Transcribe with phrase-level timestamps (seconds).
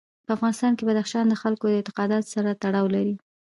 [0.25, 3.15] په افغانستان کې بدخشان د خلکو د اعتقاداتو سره تړاو لري.